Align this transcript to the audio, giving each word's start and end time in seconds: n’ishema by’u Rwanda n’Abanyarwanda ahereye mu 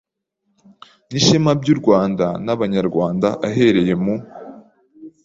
n’ishema 1.11 1.51
by’u 1.61 1.75
Rwanda 1.81 2.25
n’Abanyarwanda 2.45 3.27
ahereye 3.47 3.93
mu 4.03 4.15